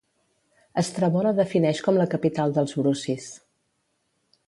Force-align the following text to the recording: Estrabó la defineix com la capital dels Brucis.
Estrabó 0.81 1.21
la 1.27 1.35
defineix 1.41 1.83
com 1.89 2.01
la 2.01 2.09
capital 2.17 2.57
dels 2.59 2.77
Brucis. 2.83 3.33